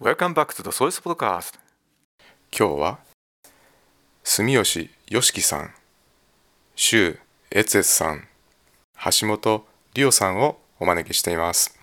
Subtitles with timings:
[0.00, 1.58] Welcome back to the Source Podcast.
[2.56, 2.98] 今日は
[4.22, 5.74] 住吉よしきさん
[6.76, 7.18] 周
[7.50, 8.28] 悦悦さん
[9.20, 11.76] 橋本理央さんをお招きしています。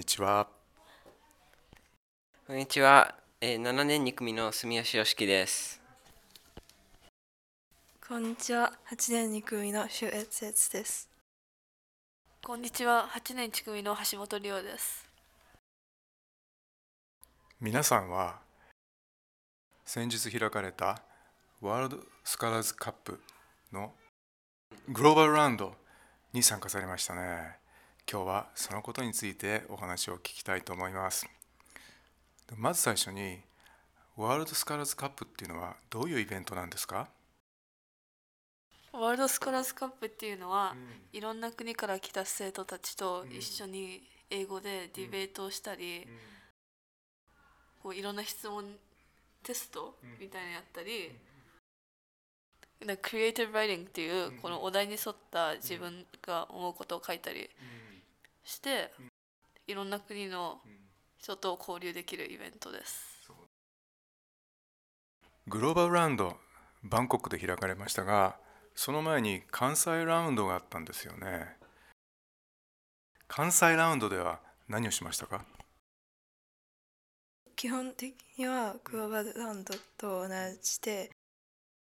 [0.00, 0.46] にちは
[2.46, 5.78] こんにちは、えー、7年2組の住吉よしきです。
[8.08, 11.10] こんにちは、8年2組のシュエツエツです。
[12.42, 15.06] こんにちは、8年1組の橋本理央です。
[17.60, 18.38] 皆さんは
[19.84, 21.02] 先日開かれた
[21.60, 23.20] ワールドスカラーズカップ
[23.70, 23.92] の
[24.88, 25.74] グローバルラウンド
[26.32, 27.60] に参加されましたね
[28.12, 31.28] 今日はそのことについてお話を聞きたいと思います。
[32.56, 33.38] まず最初に
[34.16, 37.06] ワールドスカラーズカップっていうのはどういうイベントなんですか？
[38.92, 40.74] ワールドスカラーズカップっていうのは、
[41.12, 46.04] いろんな国から来た生徒たちと一緒に英語でディベートをしたり、
[47.80, 48.64] こういろんな質問
[49.44, 51.12] テストみたいなのやったり、
[52.84, 52.96] なん。
[52.96, 57.48] かクリエイティブライティングっていうこのお題に沿った自分が思うことを書いたり
[58.44, 58.90] して、
[59.66, 60.60] いろんな国の
[61.18, 63.30] 人と交流できるイベントです。
[65.46, 66.36] グローバルラウンド
[66.82, 68.36] バンコクで開かれましたが
[68.74, 71.56] その前に関西ラウンドがあったんですよね。
[73.26, 75.44] 関西ラウンドでは何をしましたか？
[77.56, 80.28] 基本的にはグローバルラウンドと同
[80.62, 81.10] じで、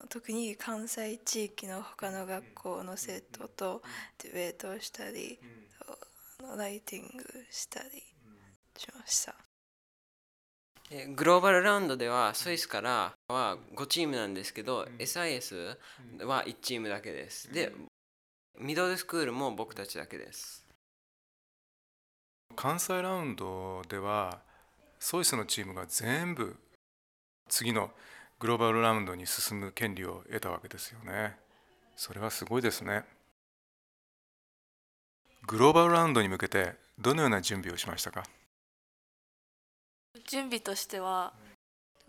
[0.08, 3.82] 特に関西地域の他の学校の生徒と
[4.18, 5.38] ディベートをしたり、
[5.86, 5.96] あ
[6.46, 8.02] のライティングしたり
[8.76, 9.34] しました。
[10.90, 15.76] えーグローバルラウンドではスイスからは5チームなんですけど、SIS
[16.24, 17.52] は1チームだけです。
[17.52, 17.72] で、
[18.58, 20.64] ミドルスクールも僕たちだけです。
[22.56, 24.40] 関西ラウンドでは
[24.98, 26.56] ソイスのチームが全部
[27.48, 27.90] 次の
[28.38, 31.36] グローバルラウンドに進む権利を得たわけですよね
[31.96, 33.04] それはすごいですね
[35.46, 38.24] グローバルラウンドに向けてどのような準備をしましたか？
[40.26, 41.32] 準備としては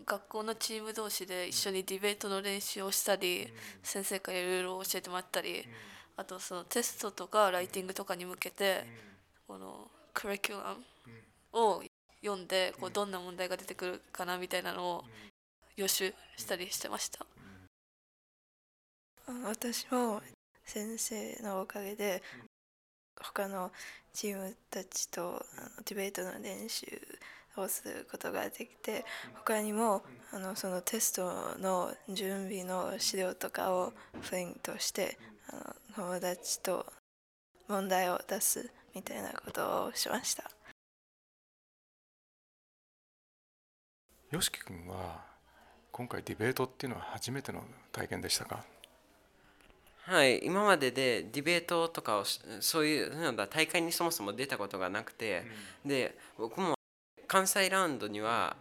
[0.06, 3.48] 学校のチーム同士で一緒にディベートの練習をしたり、
[3.82, 5.66] 先生からいろいろ教えてもらったり、
[6.16, 8.84] あとそのテストとかライティングとかに向けて、
[9.46, 10.80] このクリキュラム
[11.52, 11.82] を
[12.22, 15.04] 読んでこうどんな問題が出てくるかなみたいなのを
[15.76, 17.26] 予習したりしてました。
[19.44, 20.22] 私も
[20.64, 22.22] 先生のおかげで
[23.20, 23.70] 他の
[24.12, 26.86] チームたちとあのディベートの練習
[27.56, 29.04] をすることができて
[29.34, 33.92] 他にもあのそのテストの準備の資料とかを
[34.28, 35.18] プリントして
[35.48, 35.56] あ
[36.00, 36.86] の友達と
[37.68, 40.50] 問題を出すみたいなことをしました。
[44.30, 45.24] よしき君は
[45.92, 48.64] 今回ディベートっていうのは初めての体験でしたか？
[50.08, 55.42] はい、今まででディベートとかをしそういうなんだ大会にそもそも出たことがなくて、
[55.84, 56.74] で僕も
[57.26, 58.56] 関西ラウンドには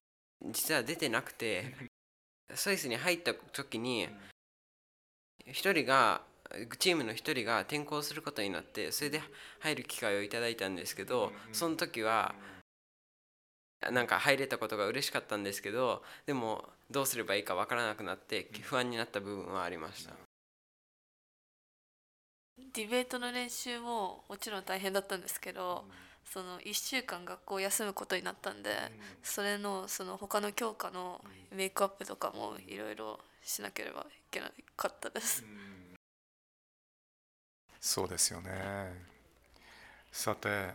[0.51, 1.75] 実は出てなくて
[2.55, 4.09] スイスに入った時に
[5.45, 6.23] 一人が
[6.79, 9.21] チームの一人が転校することになってそれで
[9.59, 12.33] 入る機会をいただいたんですけどその時は
[13.91, 20.24] なんか入れたことが嬉しかったんですけどでもどうすればいいかわからなくなって不安になった部分はありました。
[22.57, 25.85] ディベートの練習ももちろん大変だったんですけど、
[26.25, 28.69] その1週間学校を休むことになったんで、
[29.23, 31.21] それのその他の教科の
[31.55, 35.43] メイクアップとかもいろいろしなければいけなかったです。
[37.79, 38.51] そうですよね。
[40.11, 40.71] さて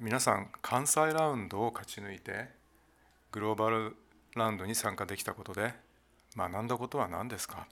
[0.00, 2.48] 皆さん関西ラウンドを勝ち抜いて
[3.30, 3.94] グローバル
[4.34, 5.74] ラウンドに参加できたことで
[6.36, 7.68] 学んだことは何ですか？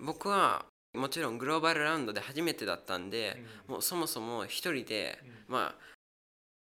[0.00, 0.64] 僕は
[0.94, 5.88] もちろんグローバルラウンドで初めてだったんで、もうそもそも一人で、まあ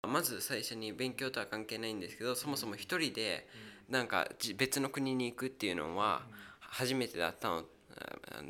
[0.08, 3.46] まず最初に勉強とは関係ないんですけどそもそも一人で
[3.88, 6.22] なんかじ別の国に行くっていうのは
[6.60, 7.64] 初めてだったの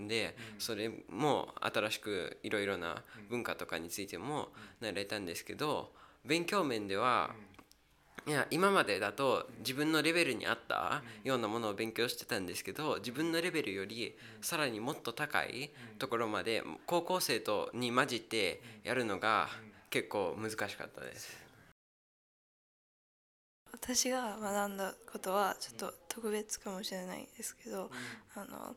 [0.06, 4.48] でそれも新しくいろいろな文化とかについても
[4.80, 5.90] 習れたんですけど
[6.24, 7.30] 勉強面では
[8.26, 19.48] いや今までだと自分のレベルに合ったようなものを勉強してたんですけど自分のレベルよりさらにもっと高いところまで高校生とに混じってやるのが
[19.88, 21.36] 結構難しかったです。
[23.72, 27.90] 私が学んだことはちょっと特別かもしれないですけど、
[28.34, 28.76] あの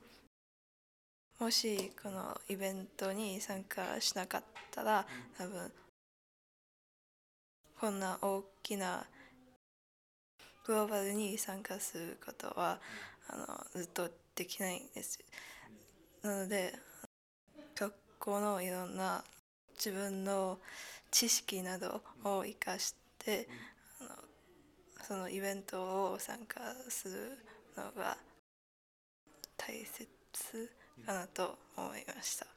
[1.39, 5.05] もしこのイベントに参加しなかったら
[5.37, 5.71] 多分
[7.79, 9.05] こんな大きな
[10.65, 12.79] グローバルに参加することは
[13.27, 15.19] あのずっとできないんです。
[16.21, 16.73] なので
[17.75, 19.23] 学校のいろんな
[19.75, 20.59] 自分の
[21.11, 23.47] 知識などを生かして
[23.99, 24.09] あの
[25.05, 27.37] そのイベントを参加する
[27.75, 28.17] のが
[29.57, 30.07] 大切
[31.05, 32.47] かなと思いました。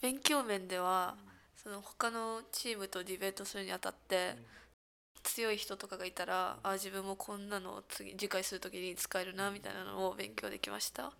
[0.00, 1.16] 勉強面では
[1.56, 4.36] その他のチームとディベートするにあたって
[5.24, 11.10] 強い人とかがいたらあ自分もこんなのを次次回する時に使えるなみたいなのを勉強できました。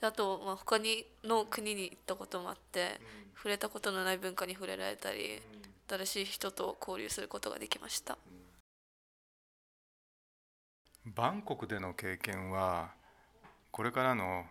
[0.00, 3.00] であと、まあ、他にの国に行ったこともあって
[3.36, 5.40] 触れたことのない文化に触れられたり
[5.88, 8.18] 新しい人と交流することができました。
[11.04, 12.90] バンコクでの経験は
[13.70, 14.46] これからの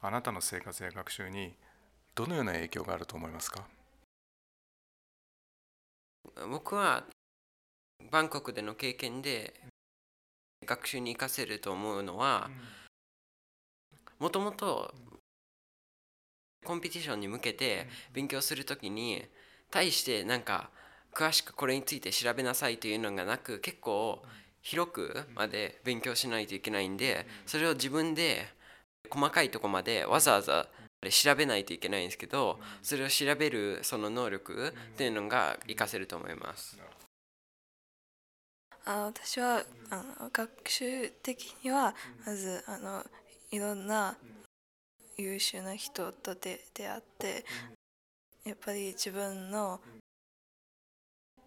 [0.00, 1.56] あなたの生活や学習に
[2.14, 3.64] どのような影響があると思いますか？
[6.48, 7.04] 僕は
[8.10, 9.54] バンコクでの経験で
[10.64, 12.50] 学習に生かせると思うのは
[14.18, 14.94] もともと
[16.64, 19.24] コンペティションに向けて勉強するときに
[19.70, 20.70] 対してなんか
[21.14, 24.22] 詳しくこれについて調べなさいというのがなく結構
[24.62, 28.46] 広くまで勉強しないといけないんでそれを自分で
[29.08, 30.66] 細かいとこまでわざわざ
[31.08, 36.78] 調べないといけないんですけどそれを調べるその能力っていうのが活かせると思います。
[38.86, 41.92] あ私はあの学習的には
[42.24, 43.04] まずあの
[43.50, 44.16] いろんな
[45.18, 47.44] 優秀な人と出出会って
[48.44, 49.80] やっぱり自分の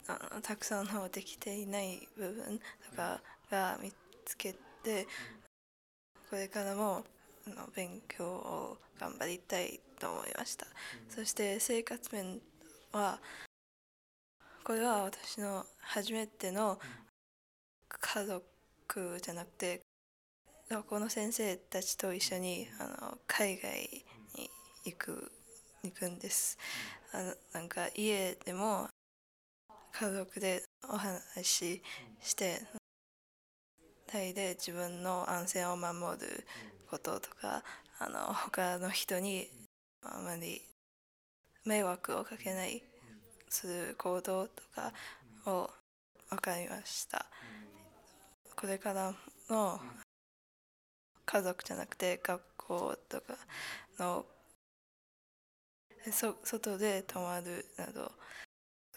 [0.08, 2.60] あのたくさんのできていない部分
[2.90, 3.94] とかが見
[4.26, 4.54] つけ
[4.84, 5.08] て
[6.30, 7.06] これからも
[7.48, 10.68] あの勉強を頑張りたいと思いました。
[11.08, 12.42] そして生活面
[12.92, 13.20] は
[14.64, 16.78] これは私の初めての
[17.90, 19.82] 家族じゃなくて
[20.70, 24.06] 学校の先生たちと一緒にあの海外
[24.36, 24.50] に
[24.86, 25.32] 行く
[25.84, 26.58] 行くんです。
[27.12, 28.88] あのなんか家でも
[29.92, 31.84] 家族でお話し
[32.22, 32.62] して
[34.08, 36.46] タイで自分の安全を守る
[36.90, 37.64] こととか
[38.00, 39.50] あの他の人に
[40.04, 40.62] あまり
[41.66, 42.84] 迷惑をかけない
[43.50, 44.94] する行動とか
[45.46, 45.70] を
[46.30, 47.26] 分かりました。
[48.60, 49.14] これから
[49.50, 49.80] の
[51.26, 53.38] 家族じゃなくて学校とか
[53.98, 54.26] の
[56.12, 58.12] そ外で泊まるなど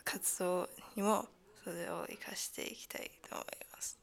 [0.04, 1.26] 活動にも
[1.62, 4.00] それを生かしていきたいと思います。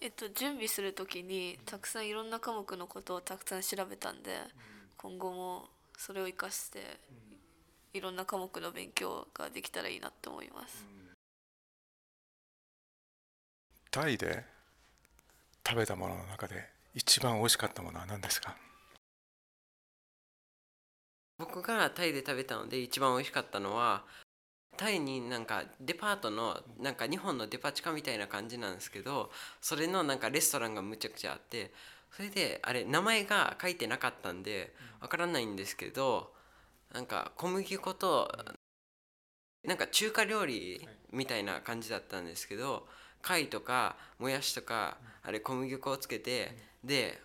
[0.00, 4.36] えっと、準備する時にたくさんいろんな科目のことをたくさん調べたんで
[4.96, 5.64] 今後も
[5.96, 7.00] それを生かして
[7.92, 10.97] いろんな科目の勉強ができたらいいなって思います。
[14.00, 14.44] タイで
[15.68, 16.54] 食べたものの中で
[16.94, 18.54] 一番美味しかったものは何ですか？
[21.36, 24.04] 僕がタイで食べたので一番美味しかったのは
[24.76, 31.72] タイになんかデパートのなんか日本のデパ地下みたいな感じなんですけどそれのなんかレストランがむちゃくちゃあって
[32.12, 36.30] それであれ名前が書いてなかったんでわからないんですけど
[36.94, 38.32] なんか小麦粉と
[39.66, 42.86] なんか中華料理みたいな感じだったんですけど
[43.22, 47.20] 貝とかもやしとかあれ小麦粉をつけてで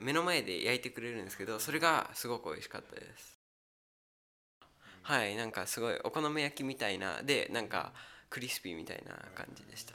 [0.00, 3.36] 目の前で焼いてくれるんですけどそれがすごく美味しかったです。
[5.02, 7.92] はいなんかすごいお好み焼きみたいなでなんか
[8.28, 9.94] クリスピーみたいな感じでした。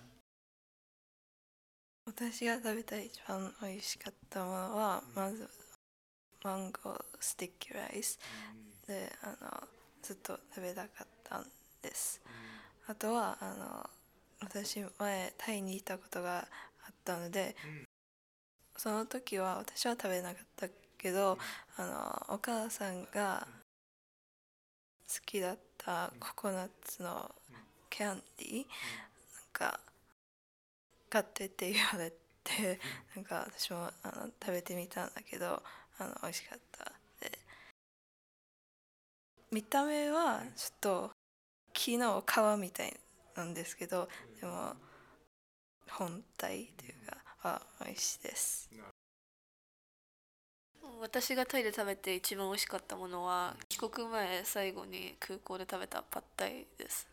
[2.06, 5.50] 私が食べた一番美味しかったものはまず
[6.44, 8.20] マンゴースティッキライス。
[8.88, 9.68] であの
[10.02, 11.46] ずっと食べたかったん
[11.82, 12.22] です。
[12.88, 13.90] あとはあの
[14.42, 16.42] 私前タイにいたことがあ
[16.92, 17.56] ったので
[18.76, 20.68] その時は私は食べなかった
[20.98, 21.38] けど
[21.78, 23.48] あのお母さんが
[25.08, 27.30] 好きだったココナッツの
[27.90, 28.66] キャンディーなん
[29.52, 29.80] か
[31.10, 32.12] 買ってって言われ
[32.44, 32.80] て
[33.16, 35.62] なんか私もあの食べてみたんだけど
[36.00, 36.86] あの美味しかった
[37.20, 37.40] で。
[39.52, 41.12] 見た目はちょっと
[41.74, 42.98] 木の皮みたいな
[43.44, 44.08] んですけど
[44.40, 44.76] でも
[45.90, 48.70] 本体というかは美味しいです。
[51.00, 57.08] 私がタイで食べて一番美味しかったものは帰国前最後に空港で食べたパッタイです。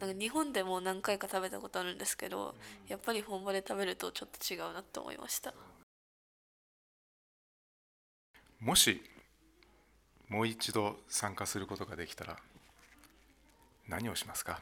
[0.00, 2.54] なんか日本でも何回か食べたことあるんですけど
[2.88, 5.54] やっぱり本場で食べるとちょっと違うなと思いました。
[8.60, 9.02] もし
[10.28, 12.36] もう一度参加することができたら
[13.88, 14.60] 何をしますか？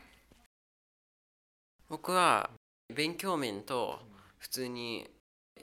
[1.89, 2.51] 僕は
[2.95, 3.99] 勉強面と
[4.39, 5.09] 普通に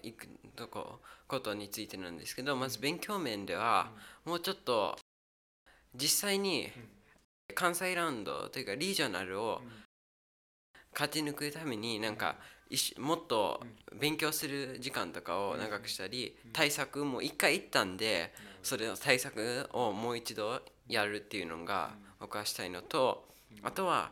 [0.03, 3.91] 行くとこことについてなんですけどまず勉強面では
[4.25, 4.95] もうちょっと
[5.95, 6.71] 実際に
[7.53, 9.61] 関西ラウンドというかリージョナルを
[10.93, 12.35] 勝ち抜くためになんか
[12.97, 13.61] もっと
[13.99, 23.25] 勉強する時間とかを長くしたり対策も一回行ったんでそれの対策をもう一度やるっていうのが僕はしたいのと
[23.63, 24.11] あとは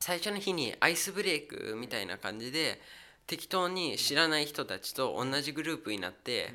[0.00, 2.80] 最初の日にアイスブレイクみたいな感じで
[3.26, 6.54] 適当に知らない人たちと同じグループになって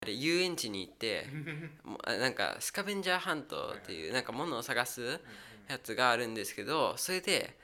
[0.00, 1.26] あれ遊園地に行って
[2.06, 5.20] なんかスカベンジャーハントっていうなんか物を探す
[5.68, 7.58] やつがあるんですけどそれで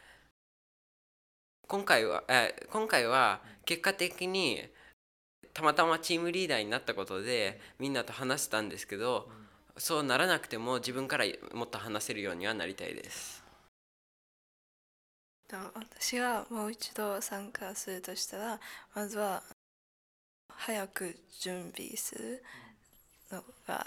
[1.69, 4.69] 今回はえ今回は結果的に
[5.55, 9.31] たまたまチームリーダーになったことでみんなと話せたんですけど
[9.77, 13.42] そうならなくても自分からもっと話せるようにはなりたいです。
[15.53, 18.61] と私がもう一度参加するとしたら
[18.95, 19.43] まずは
[20.49, 22.43] 早く準備する
[23.31, 23.87] のが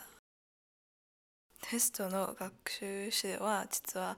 [1.68, 4.16] テストの学習指導は実は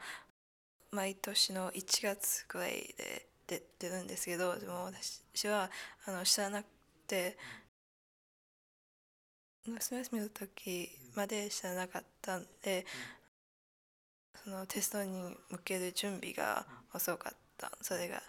[0.92, 4.92] 毎年の1月くらいで出てるんですけどでも
[5.32, 5.70] 私は
[6.06, 6.66] あの知らなく
[7.08, 7.38] て
[9.66, 12.86] 夏休みの時まで知らなかったんで
[14.44, 15.12] そのテストに
[15.50, 17.72] 向ける準備が遅かった。
[17.82, 18.22] それが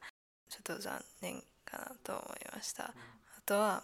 [0.49, 2.85] ちょっと残念かなと思いました。
[2.85, 2.93] あ
[3.45, 3.83] とは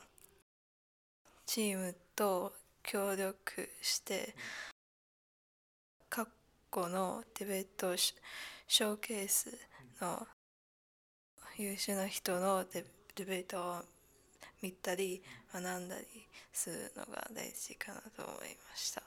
[1.46, 2.52] チームと
[2.82, 4.34] 協力して
[6.08, 6.26] 過
[6.72, 8.14] 去のディベートシ
[8.66, 9.56] ショーケース
[10.00, 10.26] の
[11.56, 13.82] 優秀な人のデディベートを
[14.60, 16.04] 見たり学んだり
[16.52, 19.02] するのが大事かなと思いました。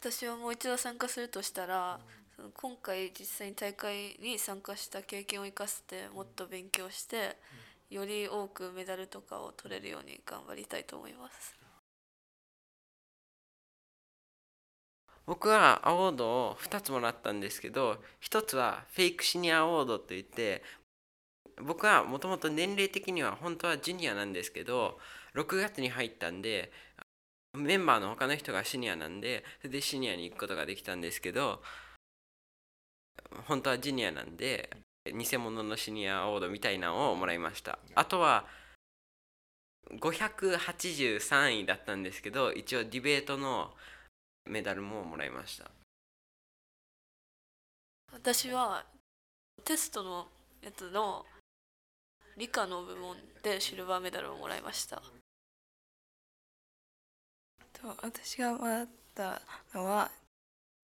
[0.00, 2.00] 私はもう一度参加するとしたら
[2.36, 7.36] その今回実際に大会に参加した経験を生かしてもっと勉強して
[7.90, 11.62] より多くメダルとかを取れるように頑張りたいと思います。
[15.26, 20.62] 僕はアワードを2つもらったんですけど1つはフェイクシニアアワードといって
[21.64, 24.98] 僕はもともと年齢的には本当はジュニアなんですけど
[25.36, 26.72] 6月に入ったんで
[27.56, 31.62] メンバーの他の人がシニアなんでそれでシニアに行くことができたんですけど
[33.46, 34.70] 本当はジュニアなんで
[35.06, 37.78] 偽物のシニアアワードみたいなのをもらいました。
[37.94, 38.46] あとは
[39.90, 43.72] 583位だったんですけど一応ディベートの
[44.48, 45.70] メダルももらいました。
[48.12, 48.84] 私は
[49.64, 50.28] テストの
[50.62, 51.24] やつの
[52.36, 55.02] 理科の部門でシルバーメダルをもらいました。
[57.72, 59.42] と私がもらった
[59.74, 60.10] のは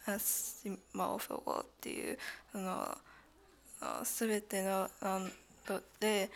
[0.07, 2.19] アシマオフォーっていう
[2.53, 2.97] その
[4.05, 5.33] すべてのラウン
[5.67, 6.31] ドで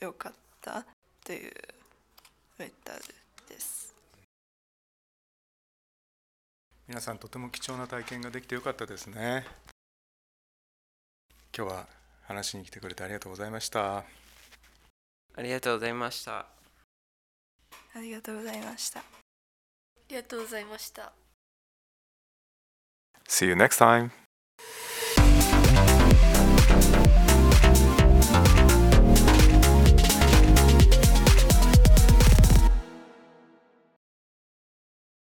[0.00, 0.84] 良かった
[1.24, 1.52] という
[2.58, 3.00] メダル
[3.48, 3.94] です。
[6.90, 9.46] 皆さんとても貴重な体験ができてよかったですね
[11.56, 11.86] 今日は
[12.24, 14.04] 話しに来てくれてありがとうございましたあ
[15.38, 16.46] りがとうございました
[17.94, 19.00] ありがとうございました。
[19.00, 19.02] あ
[20.08, 21.12] りがとうございました
[23.30, 24.10] See you next time!